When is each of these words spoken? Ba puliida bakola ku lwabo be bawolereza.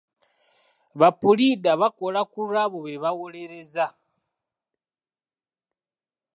Ba 0.99 1.09
puliida 1.19 1.71
bakola 1.81 2.21
ku 2.31 2.39
lwabo 2.49 2.77
be 2.85 2.93
bawolereza. 3.03 3.85